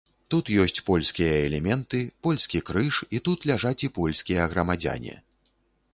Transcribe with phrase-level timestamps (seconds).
[0.33, 5.15] Тут ёсць польскія элементы, польскі крыж, і тут ляжаць і польскія грамадзяне.